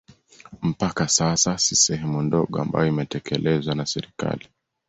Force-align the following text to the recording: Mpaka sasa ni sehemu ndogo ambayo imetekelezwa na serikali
Mpaka 0.61 1.07
sasa 1.07 1.51
ni 1.51 1.57
sehemu 1.57 2.21
ndogo 2.21 2.61
ambayo 2.61 2.87
imetekelezwa 2.87 3.75
na 3.75 3.85
serikali 3.85 4.47